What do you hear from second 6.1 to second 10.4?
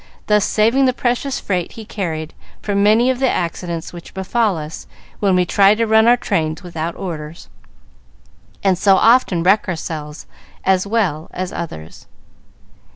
trains without orders, and so often wreck ourselves